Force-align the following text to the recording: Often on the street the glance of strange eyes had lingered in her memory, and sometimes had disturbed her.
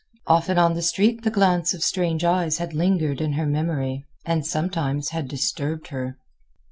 Often 0.25 0.57
on 0.57 0.73
the 0.73 0.81
street 0.81 1.21
the 1.21 1.29
glance 1.29 1.75
of 1.75 1.83
strange 1.83 2.23
eyes 2.23 2.57
had 2.57 2.73
lingered 2.73 3.21
in 3.21 3.33
her 3.33 3.45
memory, 3.45 4.03
and 4.25 4.43
sometimes 4.43 5.09
had 5.09 5.27
disturbed 5.27 5.89
her. 5.89 6.17